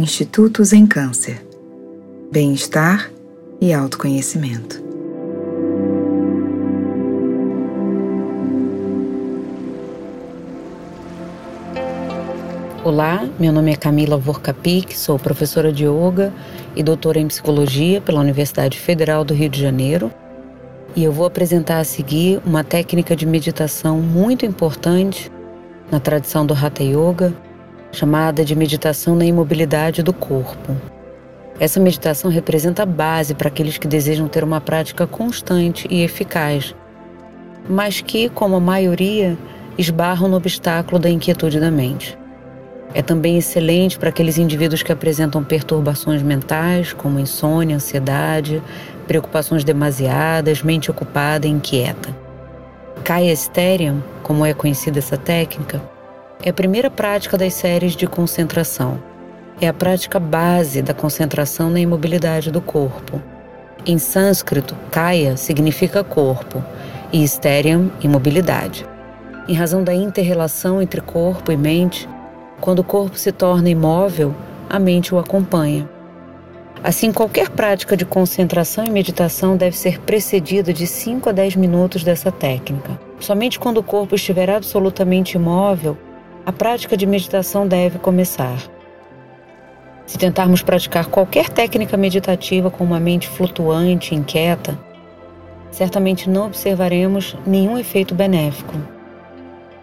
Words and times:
Institutos 0.00 0.72
em 0.72 0.86
Câncer, 0.86 1.44
Bem-Estar 2.32 3.10
e 3.60 3.70
Autoconhecimento. 3.70 4.82
Olá, 12.82 13.28
meu 13.38 13.52
nome 13.52 13.72
é 13.72 13.76
Camila 13.76 14.16
Vorkapik, 14.16 14.98
sou 14.98 15.18
professora 15.18 15.70
de 15.70 15.84
Yoga 15.84 16.32
e 16.74 16.82
doutora 16.82 17.18
em 17.18 17.28
Psicologia 17.28 18.00
pela 18.00 18.20
Universidade 18.20 18.78
Federal 18.78 19.22
do 19.22 19.34
Rio 19.34 19.50
de 19.50 19.60
Janeiro. 19.60 20.10
E 20.96 21.04
eu 21.04 21.12
vou 21.12 21.26
apresentar 21.26 21.78
a 21.78 21.84
seguir 21.84 22.40
uma 22.46 22.64
técnica 22.64 23.14
de 23.14 23.26
meditação 23.26 24.00
muito 24.00 24.46
importante 24.46 25.30
na 25.90 26.00
tradição 26.00 26.46
do 26.46 26.54
Hatha 26.54 26.82
Yoga, 26.82 27.34
chamada 27.92 28.44
de 28.44 28.54
meditação 28.54 29.14
na 29.14 29.24
imobilidade 29.24 30.02
do 30.02 30.12
corpo. 30.12 30.76
Essa 31.58 31.78
meditação 31.78 32.30
representa 32.30 32.84
a 32.84 32.86
base 32.86 33.34
para 33.34 33.48
aqueles 33.48 33.76
que 33.76 33.86
desejam 33.86 34.28
ter 34.28 34.42
uma 34.42 34.60
prática 34.60 35.06
constante 35.06 35.86
e 35.90 36.02
eficaz, 36.02 36.74
mas 37.68 38.00
que, 38.00 38.28
como 38.28 38.56
a 38.56 38.60
maioria, 38.60 39.36
esbarram 39.76 40.28
no 40.28 40.36
obstáculo 40.36 40.98
da 40.98 41.10
inquietude 41.10 41.60
da 41.60 41.70
mente. 41.70 42.18
É 42.92 43.02
também 43.02 43.38
excelente 43.38 43.98
para 43.98 44.08
aqueles 44.08 44.36
indivíduos 44.36 44.82
que 44.82 44.90
apresentam 44.90 45.44
perturbações 45.44 46.22
mentais, 46.22 46.92
como 46.92 47.20
insônia, 47.20 47.76
ansiedade, 47.76 48.62
preocupações 49.06 49.62
demasiadas, 49.62 50.62
mente 50.62 50.90
ocupada 50.90 51.46
e 51.46 51.50
inquieta. 51.50 52.16
Kaya 53.04 53.34
Sterium, 53.34 54.02
como 54.22 54.44
é 54.44 54.52
conhecida 54.52 54.98
essa 54.98 55.16
técnica, 55.16 55.80
é 56.42 56.50
a 56.50 56.54
primeira 56.54 56.90
prática 56.90 57.36
das 57.36 57.54
séries 57.54 57.94
de 57.94 58.06
concentração. 58.06 59.02
É 59.60 59.68
a 59.68 59.74
prática 59.74 60.18
base 60.18 60.80
da 60.80 60.94
concentração 60.94 61.68
na 61.68 61.80
imobilidade 61.80 62.50
do 62.50 62.62
corpo. 62.62 63.20
Em 63.84 63.98
sânscrito, 63.98 64.74
kaya 64.90 65.36
significa 65.36 66.02
corpo 66.02 66.64
e 67.12 67.26
steriam, 67.28 67.90
imobilidade. 68.00 68.86
Em 69.46 69.54
razão 69.54 69.84
da 69.84 69.92
interrelação 69.92 70.80
entre 70.80 71.00
corpo 71.00 71.52
e 71.52 71.56
mente, 71.56 72.08
quando 72.58 72.78
o 72.78 72.84
corpo 72.84 73.18
se 73.18 73.32
torna 73.32 73.68
imóvel, 73.68 74.34
a 74.68 74.78
mente 74.78 75.14
o 75.14 75.18
acompanha. 75.18 75.88
Assim, 76.82 77.12
qualquer 77.12 77.50
prática 77.50 77.94
de 77.94 78.06
concentração 78.06 78.86
e 78.86 78.90
meditação 78.90 79.58
deve 79.58 79.76
ser 79.76 80.00
precedida 80.00 80.72
de 80.72 80.86
5 80.86 81.28
a 81.28 81.32
10 81.32 81.56
minutos 81.56 82.02
dessa 82.02 82.32
técnica. 82.32 82.98
Somente 83.18 83.58
quando 83.58 83.78
o 83.78 83.82
corpo 83.82 84.14
estiver 84.14 84.48
absolutamente 84.48 85.36
imóvel, 85.36 85.98
a 86.44 86.52
prática 86.52 86.96
de 86.96 87.06
meditação 87.06 87.66
deve 87.66 87.98
começar. 87.98 88.58
Se 90.06 90.18
tentarmos 90.18 90.62
praticar 90.62 91.06
qualquer 91.06 91.48
técnica 91.48 91.96
meditativa 91.96 92.70
com 92.70 92.82
uma 92.82 92.98
mente 92.98 93.28
flutuante, 93.28 94.14
inquieta, 94.14 94.78
certamente 95.70 96.28
não 96.28 96.46
observaremos 96.46 97.36
nenhum 97.46 97.78
efeito 97.78 98.14
benéfico. 98.14 98.74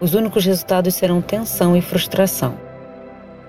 Os 0.00 0.14
únicos 0.14 0.44
resultados 0.44 0.94
serão 0.94 1.22
tensão 1.22 1.76
e 1.76 1.80
frustração. 1.80 2.54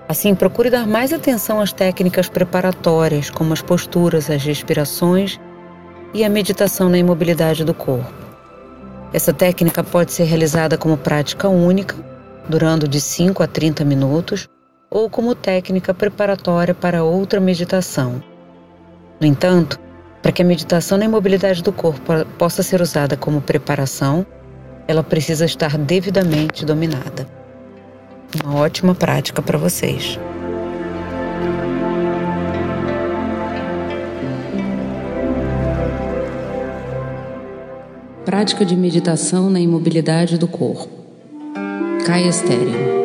Assim, 0.08 0.34
procure 0.34 0.70
dar 0.70 0.86
mais 0.86 1.12
atenção 1.12 1.60
às 1.60 1.72
técnicas 1.72 2.28
preparatórias, 2.28 3.30
como 3.30 3.52
as 3.52 3.62
posturas, 3.62 4.30
as 4.30 4.42
respirações 4.42 5.38
e 6.14 6.24
a 6.24 6.28
meditação 6.28 6.88
na 6.88 6.98
imobilidade 6.98 7.64
do 7.64 7.74
corpo. 7.74 8.12
Essa 9.12 9.32
técnica 9.32 9.84
pode 9.84 10.12
ser 10.12 10.24
realizada 10.24 10.78
como 10.78 10.96
prática 10.96 11.48
única 11.48 11.94
durando 12.48 12.88
de 12.88 13.00
5 13.00 13.42
a 13.42 13.46
30 13.46 13.84
minutos, 13.84 14.48
ou 14.90 15.08
como 15.08 15.34
técnica 15.34 15.94
preparatória 15.94 16.74
para 16.74 17.04
outra 17.04 17.40
meditação. 17.40 18.22
No 19.20 19.26
entanto, 19.26 19.78
para 20.20 20.32
que 20.32 20.42
a 20.42 20.44
meditação 20.44 20.98
na 20.98 21.04
imobilidade 21.04 21.62
do 21.62 21.72
corpo 21.72 22.00
possa 22.36 22.62
ser 22.62 22.80
usada 22.80 23.16
como 23.16 23.40
preparação, 23.40 24.26
ela 24.86 25.02
precisa 25.02 25.44
estar 25.44 25.78
devidamente 25.78 26.64
dominada. 26.64 27.26
Uma 28.44 28.56
ótima 28.56 28.94
prática 28.94 29.40
para 29.40 29.58
vocês. 29.58 30.18
Prática 38.24 38.64
de 38.64 38.76
meditação 38.76 39.50
na 39.50 39.58
imobilidade 39.58 40.38
do 40.38 40.46
corpo. 40.46 40.99
Kaya 42.06 42.32
Stereo. 42.32 43.00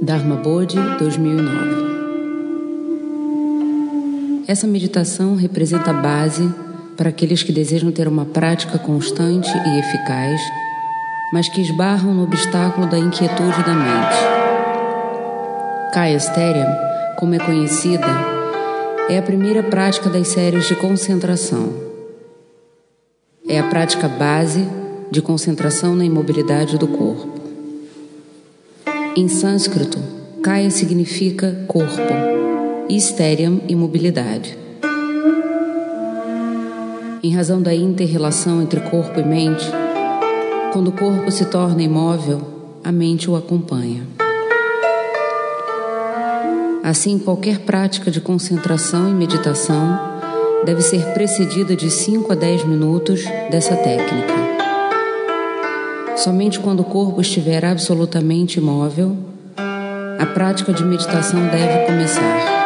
Dharma 0.00 0.36
Bodhi 0.36 0.78
2009. 0.98 1.92
Essa 4.46 4.66
meditação 4.66 5.34
representa 5.34 5.90
a 5.90 5.94
base 5.94 6.48
para 6.96 7.08
aqueles 7.08 7.42
que 7.42 7.52
desejam 7.52 7.90
ter 7.90 8.06
uma 8.06 8.24
prática 8.24 8.78
constante 8.78 9.50
e 9.50 9.78
eficaz, 9.78 10.40
mas 11.32 11.48
que 11.48 11.60
esbarram 11.60 12.14
no 12.14 12.22
obstáculo 12.22 12.86
da 12.86 12.98
inquietude 12.98 13.62
da 13.64 13.74
mente. 13.74 14.18
Kaya 15.92 16.18
Stereo, 16.18 16.66
como 17.18 17.34
é 17.34 17.38
conhecida, 17.38 18.06
é 19.08 19.18
a 19.18 19.22
primeira 19.22 19.62
prática 19.64 20.08
das 20.08 20.28
séries 20.28 20.66
de 20.66 20.76
concentração. 20.76 21.72
É 23.48 23.58
a 23.58 23.64
prática 23.64 24.08
base 24.08 24.81
de 25.12 25.20
concentração 25.20 25.94
na 25.94 26.06
imobilidade 26.06 26.78
do 26.78 26.88
corpo. 26.88 27.28
Em 29.14 29.28
sânscrito, 29.28 29.98
kaya 30.42 30.70
significa 30.70 31.66
corpo 31.68 32.00
e 32.88 32.96
imobilidade. 33.68 34.56
Em 37.22 37.34
razão 37.34 37.60
da 37.60 37.74
interrelação 37.74 38.62
entre 38.62 38.80
corpo 38.80 39.20
e 39.20 39.22
mente, 39.22 39.66
quando 40.72 40.88
o 40.88 40.92
corpo 40.92 41.30
se 41.30 41.44
torna 41.44 41.82
imóvel, 41.82 42.40
a 42.82 42.90
mente 42.90 43.28
o 43.28 43.36
acompanha. 43.36 44.06
Assim, 46.82 47.18
qualquer 47.18 47.58
prática 47.58 48.10
de 48.10 48.22
concentração 48.22 49.10
e 49.10 49.12
meditação 49.12 50.00
deve 50.64 50.80
ser 50.80 51.04
precedida 51.12 51.76
de 51.76 51.90
5 51.90 52.32
a 52.32 52.34
10 52.34 52.64
minutos 52.64 53.22
dessa 53.50 53.76
técnica. 53.76 54.61
Somente 56.16 56.60
quando 56.60 56.80
o 56.80 56.84
corpo 56.84 57.20
estiver 57.20 57.64
absolutamente 57.64 58.58
imóvel, 58.58 59.16
a 60.18 60.26
prática 60.26 60.72
de 60.72 60.84
meditação 60.84 61.40
deve 61.48 61.86
começar. 61.86 62.62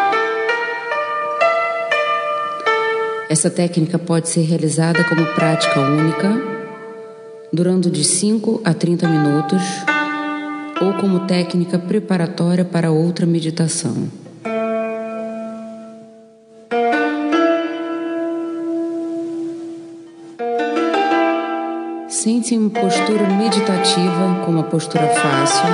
Essa 3.31 3.49
técnica 3.49 3.99
pode 3.99 4.29
ser 4.29 4.43
realizada 4.43 5.03
como 5.05 5.25
prática 5.35 5.81
única, 5.81 6.31
durando 7.53 7.91
de 7.91 8.05
5 8.05 8.61
a 8.65 8.75
30 8.75 9.09
minutos, 9.09 9.63
ou 10.81 10.93
como 10.95 11.27
técnica 11.27 11.79
preparatória 11.79 12.65
para 12.65 12.91
outra 12.91 13.27
meditação. 13.27 14.26
Sente-se 22.27 22.57
em 22.57 22.69
postura 22.69 23.25
meditativa, 23.29 24.43
com 24.45 24.51
uma 24.51 24.65
postura 24.65 25.07
fácil, 25.07 25.65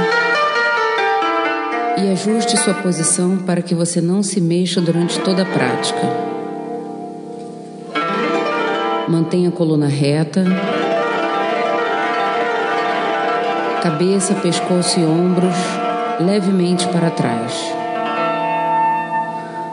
e 1.96 2.12
ajuste 2.12 2.58
sua 2.58 2.74
posição 2.74 3.38
para 3.38 3.62
que 3.62 3.74
você 3.74 4.02
não 4.02 4.22
se 4.22 4.38
mexa 4.38 4.78
durante 4.78 5.18
toda 5.20 5.44
a 5.44 5.46
prática. 5.46 5.98
Mantenha 9.08 9.48
a 9.48 9.52
coluna 9.52 9.86
reta, 9.86 10.44
cabeça, 13.82 14.34
pescoço 14.34 15.00
e 15.00 15.04
ombros 15.06 15.56
levemente 16.20 16.86
para 16.88 17.08
trás. 17.08 17.58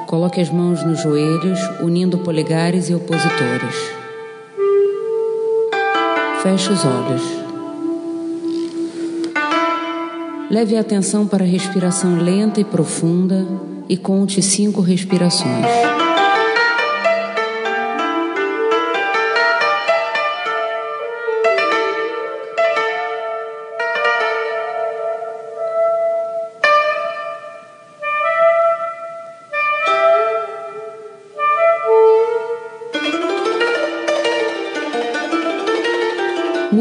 Coloque 0.08 0.40
as 0.40 0.50
mãos 0.50 0.82
nos 0.86 1.02
joelhos, 1.02 1.60
unindo 1.82 2.20
polegares 2.20 2.90
e 2.90 2.96
opositores. 2.96 3.99
Feche 6.42 6.72
os 6.72 6.86
olhos. 6.86 7.22
Leve 10.50 10.78
a 10.78 10.80
atenção 10.80 11.28
para 11.28 11.44
a 11.44 11.48
respiração 11.48 12.18
lenta 12.18 12.62
e 12.62 12.64
profunda 12.64 13.46
e 13.90 13.98
conte 13.98 14.42
cinco 14.42 14.80
respirações. 14.80 15.66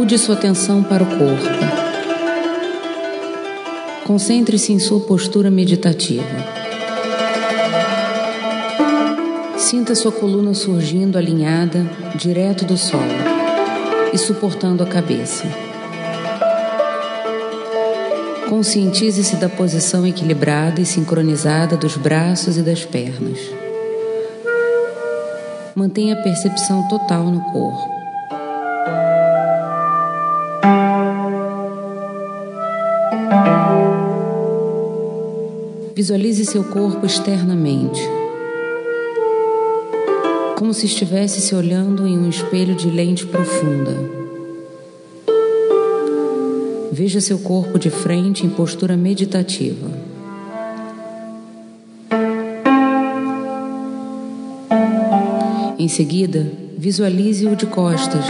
Mude 0.09 0.21
sua 0.21 0.37
atenção 0.37 0.83
para 0.83 1.05
o 1.05 1.07
corpo. 1.07 1.45
Concentre-se 4.07 4.73
em 4.73 4.79
sua 4.79 5.01
postura 5.01 5.51
meditativa. 5.51 6.25
Sinta 9.59 9.95
sua 9.95 10.11
coluna 10.11 10.55
surgindo 10.55 11.19
alinhada, 11.19 11.87
direto 12.15 12.65
do 12.65 12.79
solo 12.79 13.05
e 14.11 14.17
suportando 14.17 14.83
a 14.83 14.87
cabeça. 14.87 15.45
Conscientize-se 18.49 19.37
da 19.37 19.51
posição 19.51 20.07
equilibrada 20.07 20.81
e 20.81 20.87
sincronizada 20.87 21.77
dos 21.77 21.99
braços 21.99 22.57
e 22.57 22.63
das 22.63 22.83
pernas. 22.83 23.39
Mantenha 25.75 26.15
a 26.15 26.23
percepção 26.23 26.89
total 26.89 27.25
no 27.25 27.43
corpo. 27.53 27.98
Visualize 35.99 36.45
seu 36.47 36.63
corpo 36.63 37.05
externamente, 37.05 38.01
como 40.57 40.73
se 40.73 40.87
estivesse 40.87 41.41
se 41.41 41.57
olhando 41.57 42.07
em 42.07 42.17
um 42.17 42.29
espelho 42.29 42.77
de 42.77 42.89
lente 42.89 43.27
profunda. 43.27 43.97
Veja 46.93 47.21
seu 47.21 47.41
corpo 47.41 47.81
de 47.81 47.91
frente 47.91 48.47
em 48.47 48.49
postura 48.49 48.97
meditativa. 48.97 49.91
Em 55.77 55.89
seguida, 55.89 56.47
visualize-o 56.77 57.57
de 57.57 57.67
costas. 57.67 58.25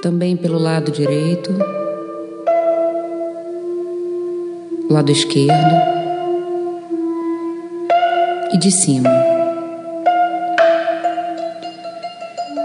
Também 0.00 0.36
pelo 0.36 0.56
lado 0.56 0.92
direito 0.92 1.79
lado 4.90 5.12
esquerdo 5.12 5.52
e 8.52 8.58
de 8.58 8.72
cima. 8.72 9.08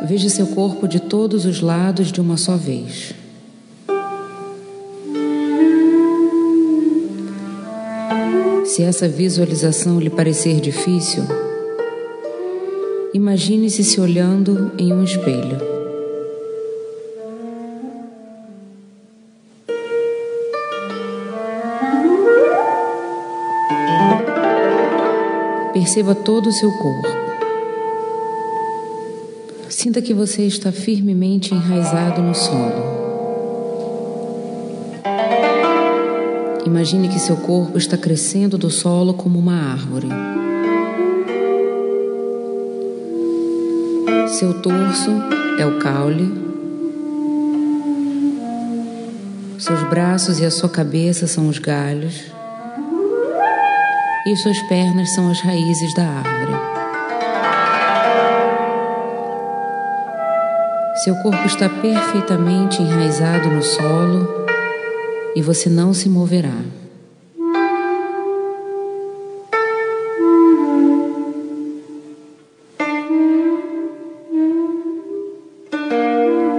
Veja 0.03 0.27
seu 0.27 0.47
corpo 0.47 0.87
de 0.87 0.99
todos 0.99 1.45
os 1.45 1.61
lados 1.61 2.11
de 2.11 2.19
uma 2.19 2.35
só 2.35 2.57
vez. 2.57 3.13
Se 8.65 8.81
essa 8.81 9.07
visualização 9.07 9.99
lhe 9.99 10.09
parecer 10.09 10.59
difícil, 10.59 11.23
imagine-se 13.13 13.83
se 13.83 14.01
olhando 14.01 14.71
em 14.79 14.91
um 14.91 15.03
espelho. 15.03 15.74
Perceba 25.85 26.15
todo 26.15 26.49
o 26.49 26.51
seu 26.51 26.71
corpo. 26.71 27.07
Sinta 29.69 30.01
que 30.01 30.15
você 30.15 30.41
está 30.41 30.71
firmemente 30.71 31.53
enraizado 31.53 32.23
no 32.23 32.33
solo. 32.33 32.83
Imagine 36.65 37.07
que 37.07 37.19
seu 37.19 37.37
corpo 37.37 37.77
está 37.77 37.95
crescendo 37.95 38.57
do 38.57 38.71
solo 38.71 39.13
como 39.13 39.37
uma 39.37 39.53
árvore. 39.53 40.07
Seu 44.39 44.59
torso 44.63 45.11
é 45.59 45.67
o 45.67 45.77
caule. 45.77 46.33
Seus 49.59 49.83
braços 49.83 50.39
e 50.39 50.45
a 50.45 50.49
sua 50.49 50.67
cabeça 50.67 51.27
são 51.27 51.47
os 51.47 51.59
galhos 51.59 52.33
e 54.25 54.35
suas 54.35 54.59
pernas 54.63 55.13
são 55.13 55.29
as 55.29 55.39
raízes 55.39 55.93
da 55.93 56.03
árvore. 56.03 56.75
Seu 61.03 61.15
corpo 61.17 61.45
está 61.45 61.69
perfeitamente 61.69 62.81
enraizado 62.81 63.49
no 63.49 63.61
solo 63.61 64.27
e 65.35 65.41
você 65.41 65.69
não 65.69 65.93
se 65.93 66.09
moverá. 66.09 66.49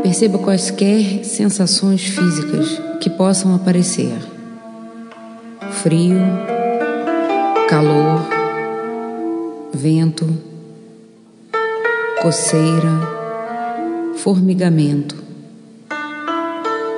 Perceba 0.02 0.38
quaisquer 0.38 1.24
sensações 1.24 2.04
físicas 2.04 2.80
que 3.00 3.10
possam 3.10 3.54
aparecer: 3.54 4.16
frio, 5.82 6.16
calor, 7.76 8.26
vento, 9.70 10.26
coceira, 12.22 12.88
formigamento, 14.16 15.14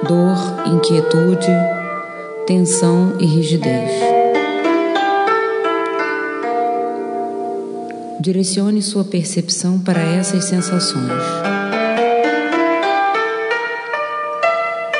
dor, 0.06 0.36
inquietude, 0.68 1.50
tensão 2.46 3.16
e 3.18 3.26
rigidez. 3.26 3.90
Direcione 8.20 8.80
sua 8.80 9.02
percepção 9.02 9.80
para 9.80 10.00
essas 10.00 10.44
sensações 10.44 11.24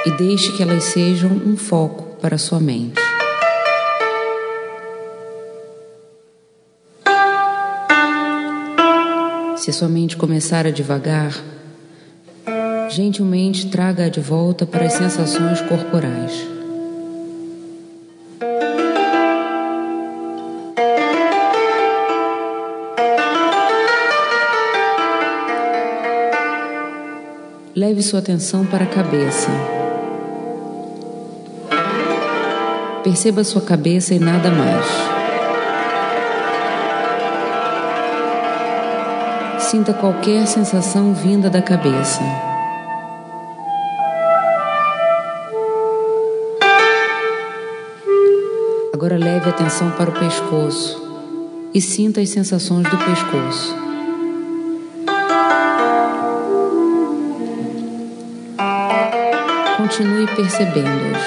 e 0.05 0.11
deixe 0.11 0.51
que 0.57 0.61
elas 0.65 0.83
sejam 0.83 1.31
um 1.31 1.57
foco 1.57 2.17
para 2.21 2.37
sua 2.37 2.59
mente. 2.59 3.07
Se 9.69 9.73
sua 9.75 9.87
mente 9.87 10.17
começar 10.17 10.67
a 10.67 10.70
devagar, 10.70 11.31
gentilmente 12.88 13.69
traga-a 13.69 14.09
de 14.09 14.19
volta 14.19 14.65
para 14.65 14.87
as 14.87 14.94
sensações 14.94 15.61
corporais. 15.61 16.32
Leve 27.76 28.03
sua 28.03 28.20
atenção 28.20 28.65
para 28.65 28.85
a 28.85 28.88
cabeça. 28.88 29.51
Perceba 33.05 33.44
sua 33.44 33.60
cabeça 33.60 34.15
e 34.15 34.19
nada 34.19 34.51
mais. 34.51 35.18
Sinta 39.70 39.93
qualquer 39.93 40.46
sensação 40.46 41.13
vinda 41.13 41.51
da 41.51 41.60
cabeça. 41.60 42.22
Agora 48.94 49.19
leve 49.19 49.51
atenção 49.51 49.91
para 49.91 50.08
o 50.08 50.19
pescoço 50.19 50.98
e 51.75 51.82
sinta 51.82 52.22
as 52.22 52.31
sensações 52.31 52.89
do 52.89 52.96
pescoço. 52.96 53.77
Continue 59.77 60.27
percebendo-as. 60.34 61.22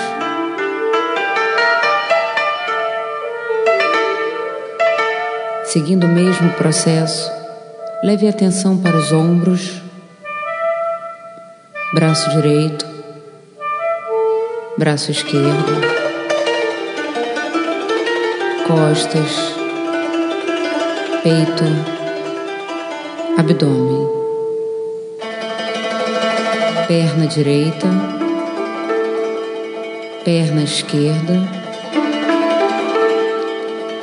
Seguindo 5.66 6.06
o 6.06 6.10
mesmo 6.10 6.52
processo, 6.54 7.41
Leve 8.04 8.26
a 8.26 8.32
atenção 8.32 8.80
para 8.80 8.98
os 8.98 9.12
ombros, 9.12 9.80
braço 11.94 12.32
direito, 12.32 12.84
braço 14.76 15.12
esquerdo, 15.12 15.82
costas, 18.68 19.56
peito, 21.22 21.64
abdômen, 23.38 24.08
perna 26.88 27.28
direita, 27.28 27.88
perna 30.26 30.64
esquerda 30.64 31.40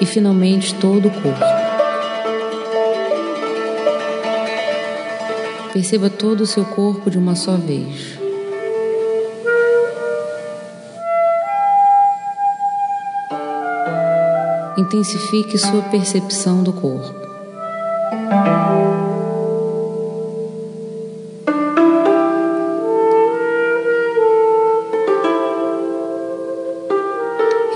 e 0.00 0.06
finalmente 0.06 0.72
todo 0.76 1.08
o 1.08 1.10
corpo. 1.10 1.67
Perceba 5.72 6.08
todo 6.08 6.40
o 6.40 6.46
seu 6.46 6.64
corpo 6.64 7.10
de 7.10 7.18
uma 7.18 7.34
só 7.34 7.56
vez. 7.56 8.18
Intensifique 14.78 15.58
sua 15.58 15.82
percepção 15.82 16.62
do 16.62 16.72
corpo. 16.72 17.28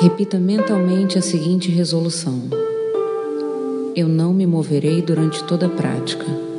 Repita 0.00 0.38
mentalmente 0.38 1.18
a 1.18 1.22
seguinte 1.22 1.70
resolução: 1.70 2.42
Eu 3.94 4.08
não 4.08 4.32
me 4.32 4.46
moverei 4.46 5.02
durante 5.02 5.44
toda 5.44 5.66
a 5.66 5.68
prática. 5.68 6.51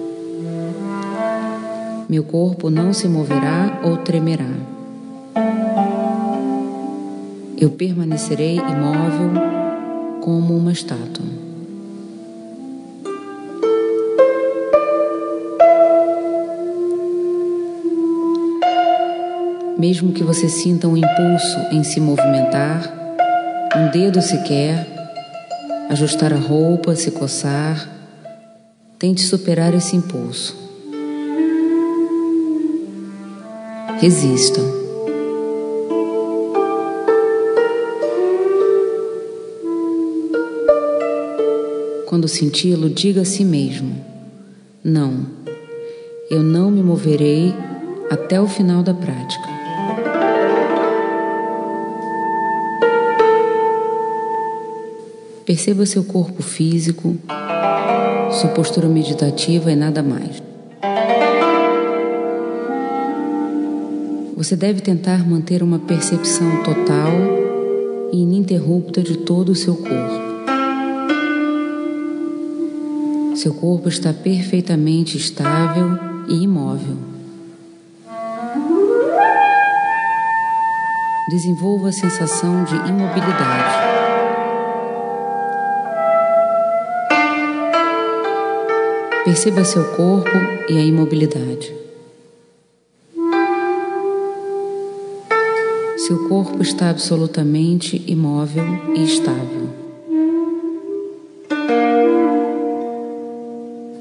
Meu 2.14 2.24
corpo 2.24 2.70
não 2.70 2.94
se 2.94 3.08
moverá 3.08 3.82
ou 3.84 3.98
tremerá. 3.98 4.46
Eu 7.60 7.72
permanecerei 7.72 8.58
imóvel 8.58 9.32
como 10.22 10.56
uma 10.56 10.72
estátua. 10.72 11.26
Mesmo 19.80 20.14
que 20.14 20.24
você 20.24 20.48
sinta 20.48 20.88
um 20.88 20.96
impulso 20.96 21.58
em 21.72 21.84
se 21.84 22.00
movimentar, 22.00 22.94
um 23.76 23.90
dedo 23.90 24.22
sequer, 24.22 24.86
ajustar 25.90 26.32
a 26.32 26.38
roupa, 26.38 26.96
se 26.96 27.10
coçar. 27.10 27.90
Tente 29.00 29.24
superar 29.24 29.74
esse 29.74 29.96
impulso. 29.96 30.63
Resista. 34.04 34.60
Quando 42.06 42.28
senti-lo, 42.28 42.90
diga 42.90 43.22
a 43.22 43.24
si 43.24 43.46
mesmo: 43.46 43.96
Não, 44.84 45.26
eu 46.30 46.44
não 46.44 46.70
me 46.70 46.84
moverei 46.84 47.54
até 48.10 48.42
o 48.42 48.46
final 48.46 48.84
da 48.84 48.94
prática. 48.94 49.48
Perceba 55.46 55.86
seu 55.86 56.04
corpo 56.04 56.44
físico, 56.44 57.16
sua 58.34 58.50
postura 58.50 58.90
meditativa 58.90 59.72
e 59.72 59.78
nada 59.78 60.04
mais. 60.04 60.53
Você 64.36 64.56
deve 64.56 64.82
tentar 64.82 65.28
manter 65.28 65.62
uma 65.62 65.78
percepção 65.78 66.64
total 66.64 67.12
e 68.12 68.18
ininterrupta 68.18 69.02
de 69.02 69.18
todo 69.18 69.50
o 69.50 69.56
seu 69.56 69.76
corpo. 69.76 70.34
Seu 73.36 73.54
corpo 73.54 73.90
está 73.90 74.12
perfeitamente 74.12 75.18
estável 75.18 75.98
e 76.28 76.44
imóvel. 76.44 76.98
Desenvolva 81.30 81.90
a 81.90 81.92
sensação 81.92 82.64
de 82.64 82.76
imobilidade. 82.90 83.94
Perceba 89.26 89.64
seu 89.64 89.84
corpo 89.96 90.30
e 90.70 90.78
a 90.78 90.82
imobilidade. 90.82 91.83
Seu 96.08 96.28
corpo 96.28 96.62
está 96.62 96.90
absolutamente 96.90 98.04
imóvel 98.08 98.66
e 98.96 99.04
estável. 99.04 99.70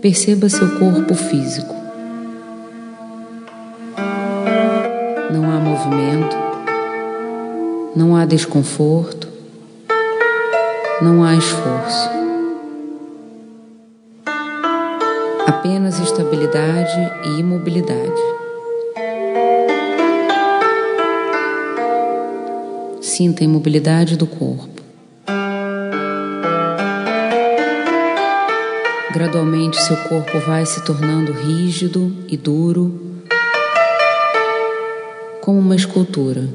Perceba 0.00 0.48
seu 0.48 0.78
corpo 0.78 1.14
físico. 1.14 1.74
Não 5.30 5.50
há 5.50 5.60
movimento, 5.60 6.36
não 7.94 8.16
há 8.16 8.24
desconforto, 8.24 9.28
não 11.00 11.22
há 11.22 11.36
esforço. 11.36 12.22
apenas 15.62 16.00
estabilidade 16.00 17.12
e 17.24 17.38
imobilidade. 17.38 18.41
Sinta 23.14 23.42
a 23.42 23.44
imobilidade 23.44 24.16
do 24.16 24.26
corpo. 24.26 24.80
Gradualmente, 29.12 29.76
seu 29.82 29.98
corpo 30.08 30.40
vai 30.40 30.64
se 30.64 30.82
tornando 30.82 31.30
rígido 31.30 32.10
e 32.26 32.38
duro, 32.38 33.20
como 35.42 35.58
uma 35.58 35.76
escultura. 35.76 36.48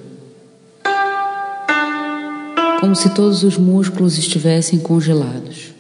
Como 2.80 2.96
se 2.96 3.12
todos 3.12 3.44
os 3.44 3.56
músculos 3.56 4.18
estivessem 4.18 4.80
congelados. 4.80 5.76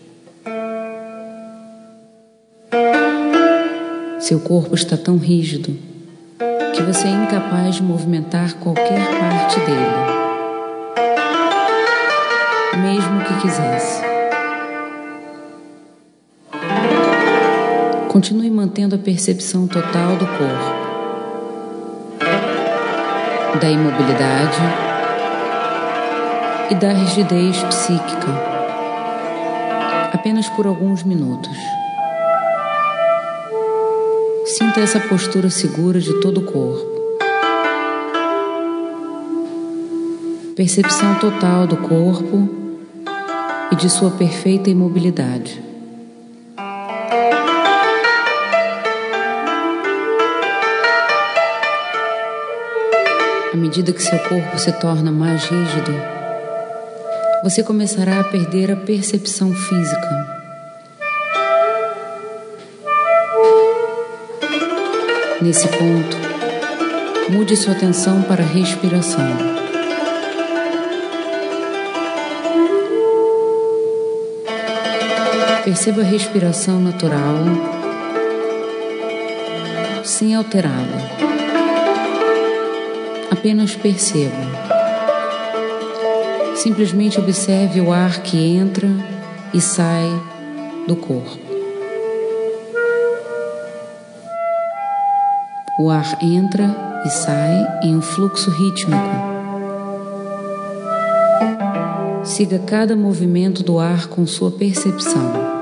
Seu 4.19 4.39
corpo 4.41 4.75
está 4.75 4.95
tão 4.95 5.17
rígido 5.17 5.75
que 6.75 6.83
você 6.83 7.07
é 7.07 7.23
incapaz 7.23 7.77
de 7.77 7.81
movimentar 7.81 8.53
qualquer 8.59 9.19
parte 9.19 9.59
dele, 9.61 10.16
mesmo 12.77 13.23
que 13.23 13.41
quisesse. 13.41 14.03
Continue 18.07 18.49
mantendo 18.49 18.95
a 18.95 18.97
percepção 18.97 19.67
total 19.67 20.15
do 20.15 20.25
corpo, 20.25 20.75
da 23.59 23.69
imobilidade 23.69 24.61
e 26.71 26.75
da 26.75 26.93
rigidez 26.93 27.61
psíquica, 27.63 28.27
apenas 30.13 30.49
por 30.49 30.65
alguns 30.65 31.03
minutos. 31.03 31.57
Sinta 34.45 34.79
essa 34.79 34.99
postura 34.99 35.49
segura 35.49 35.99
de 35.99 36.19
todo 36.19 36.39
o 36.39 36.43
corpo. 36.43 36.97
Percepção 40.55 41.13
total 41.19 41.67
do 41.67 41.77
corpo 41.77 42.66
e 43.71 43.75
de 43.75 43.89
sua 43.89 44.11
perfeita 44.11 44.69
imobilidade. 44.69 45.61
À 53.53 53.55
medida 53.55 53.91
que 53.91 54.01
seu 54.01 54.19
corpo 54.19 54.57
se 54.57 54.71
torna 54.73 55.11
mais 55.11 55.45
rígido, 55.45 55.91
você 57.43 57.63
começará 57.63 58.19
a 58.19 58.23
perder 58.23 58.71
a 58.71 58.75
percepção 58.75 59.53
física. 59.53 60.37
Nesse 65.41 65.67
ponto, 65.67 66.17
mude 67.31 67.55
sua 67.55 67.73
atenção 67.73 68.21
para 68.23 68.43
a 68.43 68.47
respiração. 68.47 69.66
Perceba 75.67 75.99
a 75.99 76.05
respiração 76.05 76.79
natural, 76.79 77.43
sem 80.01 80.33
alterá-la. 80.33 80.97
Apenas 83.29 83.75
perceba. 83.75 84.31
Simplesmente 86.55 87.19
observe 87.19 87.81
o 87.81 87.91
ar 87.91 88.21
que 88.21 88.37
entra 88.37 88.87
e 89.53 89.59
sai 89.59 90.09
do 90.87 90.95
corpo. 90.95 91.37
O 95.81 95.89
ar 95.89 96.17
entra 96.23 96.73
e 97.05 97.09
sai 97.09 97.67
em 97.83 97.93
um 97.93 98.01
fluxo 98.01 98.49
rítmico. 98.51 99.27
Siga 102.23 102.57
cada 102.57 102.95
movimento 102.95 103.63
do 103.63 103.77
ar 103.77 104.07
com 104.07 104.25
sua 104.25 104.49
percepção. 104.49 105.56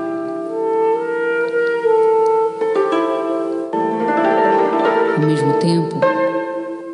Ao 5.16 5.26
mesmo 5.26 5.54
tempo, 5.54 5.96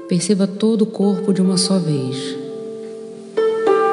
perceba 0.08 0.46
todo 0.46 0.82
o 0.82 0.86
corpo 0.86 1.32
de 1.32 1.42
uma 1.42 1.56
só 1.56 1.78
vez 1.78 2.36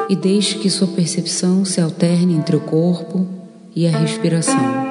e 0.08 0.16
deixe 0.16 0.58
que 0.58 0.70
sua 0.70 0.88
percepção 0.88 1.64
se 1.64 1.80
alterne 1.80 2.34
entre 2.34 2.56
o 2.56 2.60
corpo 2.60 3.26
e 3.74 3.86
a 3.86 3.90
respiração. 3.90 4.90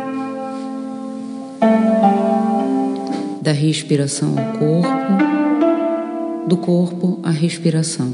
da 3.49 3.53
respiração 3.53 4.35
ao 4.37 4.59
corpo, 4.59 6.47
do 6.47 6.55
corpo 6.55 7.19
à 7.23 7.31
respiração. 7.31 8.13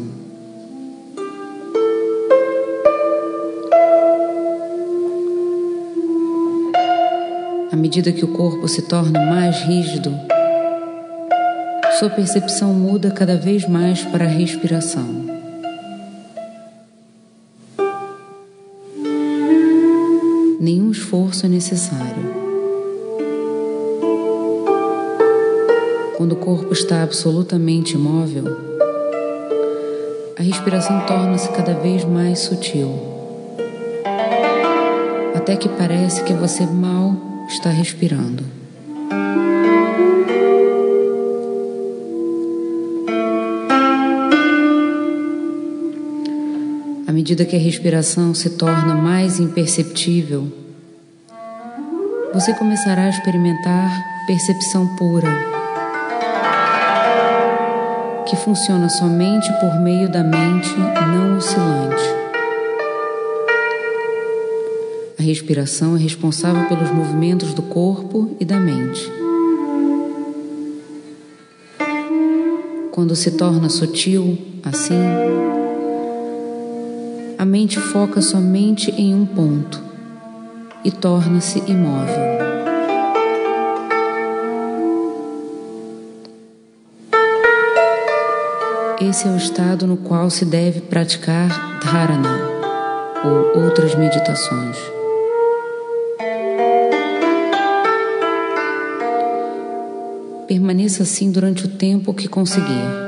À 7.70 7.76
medida 7.76 8.14
que 8.14 8.24
o 8.24 8.30
corpo 8.30 8.66
se 8.70 8.84
torna 8.84 9.26
mais 9.26 9.62
rígido, 9.64 10.18
sua 12.00 12.10
percepção 12.10 12.74
muda 12.74 13.10
cada 13.10 13.38
vez 13.38 13.66
mais 13.70 14.04
para 14.04 14.26
a 14.26 14.28
respiração. 14.28 15.06
Nenhum 20.60 20.92
esforço 20.92 21.46
é 21.46 21.50
necessário. 21.50 22.36
Quando 26.18 26.34
o 26.34 26.36
corpo 26.36 26.74
está 26.74 27.02
absolutamente 27.02 27.94
imóvel, 27.96 28.44
a 30.38 30.44
respiração 30.44 31.06
torna-se 31.06 31.48
cada 31.52 31.76
vez 31.76 32.04
mais 32.04 32.40
sutil, 32.40 32.92
até 35.34 35.56
que 35.56 35.70
parece 35.70 36.24
que 36.26 36.34
você 36.34 36.66
mal 36.66 37.16
está 37.48 37.70
respirando. 37.70 38.65
Medida 47.26 47.44
que 47.44 47.56
a 47.56 47.60
respiração 47.60 48.36
se 48.36 48.52
torna 48.52 48.94
mais 48.94 49.40
imperceptível, 49.40 50.48
você 52.32 52.54
começará 52.54 53.06
a 53.06 53.10
experimentar 53.10 53.90
percepção 54.28 54.96
pura 54.96 55.28
que 58.28 58.36
funciona 58.36 58.88
somente 58.90 59.52
por 59.60 59.74
meio 59.82 60.08
da 60.08 60.24
mente 60.24 60.70
não 60.78 61.38
oscilante. 61.38 62.04
A 65.18 65.24
respiração 65.24 65.96
é 65.96 66.00
responsável 66.00 66.68
pelos 66.68 66.92
movimentos 66.92 67.56
do 67.56 67.64
corpo 67.64 68.38
e 68.40 68.46
da 68.46 68.60
mente. 68.60 69.12
Quando 72.92 73.16
se 73.16 73.32
torna 73.32 73.68
sutil, 73.68 74.38
assim, 74.64 74.94
a 77.46 77.48
mente 77.48 77.80
foca 77.80 78.24
somente 78.24 78.90
em 78.90 79.14
um 79.14 79.24
ponto 79.24 79.80
e 80.84 80.90
torna-se 80.90 81.60
imóvel. 81.68 82.16
Esse 89.00 89.28
é 89.28 89.32
o 89.32 89.38
estado 89.38 89.86
no 89.86 89.96
qual 89.96 90.32
se 90.32 90.44
deve 90.44 90.82
praticar 90.82 91.80
dharana 91.84 92.36
ou 93.24 93.64
outras 93.64 93.94
meditações. 93.94 94.78
Permaneça 100.48 101.04
assim 101.04 101.30
durante 101.30 101.66
o 101.66 101.68
tempo 101.68 102.12
que 102.12 102.28
conseguir. 102.28 103.05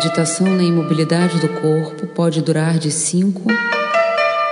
Meditação 0.00 0.46
na 0.56 0.62
imobilidade 0.62 1.38
do 1.40 1.48
corpo 1.60 2.06
pode 2.06 2.40
durar 2.40 2.78
de 2.78 2.90
5 2.90 3.42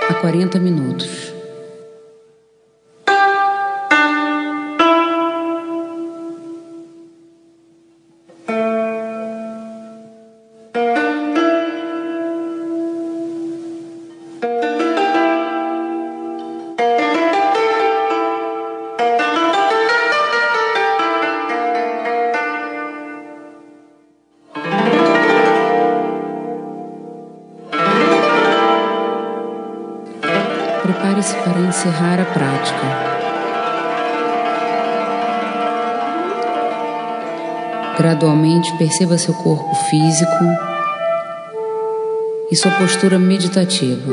a 0.07 0.13
40 0.13 0.59
minutos. 0.59 1.28
Para 31.19 31.59
encerrar 31.59 32.17
a 32.21 32.23
prática. 32.23 32.87
Gradualmente 37.97 38.71
perceba 38.77 39.17
seu 39.17 39.33
corpo 39.33 39.75
físico 39.89 40.31
e 42.49 42.55
sua 42.55 42.71
postura 42.71 43.19
meditativa. 43.19 44.09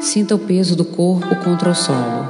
Sinta 0.00 0.34
o 0.34 0.38
peso 0.38 0.76
do 0.76 0.84
corpo 0.84 1.34
contra 1.36 1.70
o 1.70 1.74
solo. 1.74 2.28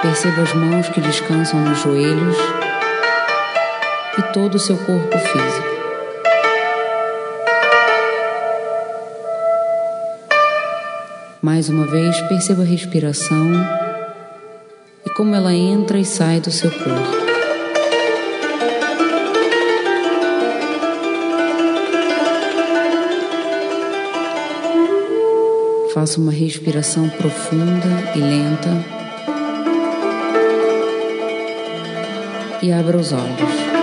Perceba 0.00 0.40
as 0.40 0.54
mãos 0.54 0.88
que 0.88 1.00
descansam 1.02 1.60
nos 1.60 1.80
joelhos 1.80 2.38
e 4.18 4.22
todo 4.32 4.54
o 4.54 4.58
seu 4.58 4.76
corpo 4.76 5.18
físico. 5.18 5.76
Mais 11.42 11.68
uma 11.68 11.86
vez, 11.86 12.20
perceba 12.22 12.62
a 12.62 12.66
respiração 12.66 13.46
e 15.04 15.10
como 15.10 15.34
ela 15.34 15.54
entra 15.54 15.98
e 15.98 16.04
sai 16.04 16.40
do 16.40 16.50
seu 16.50 16.70
corpo. 16.70 17.26
Faça 25.94 26.20
uma 26.20 26.32
respiração 26.32 27.08
profunda 27.08 27.88
e 28.14 28.18
lenta 28.18 28.96
e 32.62 32.72
abra 32.72 32.96
os 32.96 33.12
olhos. 33.12 33.75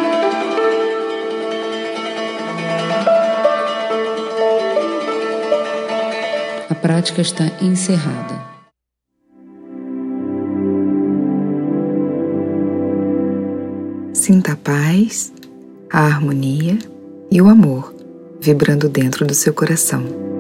Prática 6.84 7.22
está 7.22 7.46
encerrada. 7.62 8.44
Sinta 14.14 14.52
a 14.52 14.58
paz, 14.58 15.32
a 15.90 16.02
harmonia 16.02 16.78
e 17.32 17.42
o 17.42 17.48
amor 17.48 17.96
vibrando 18.42 18.90
dentro 18.90 19.26
do 19.26 19.34
seu 19.34 19.54
coração. 19.54 20.33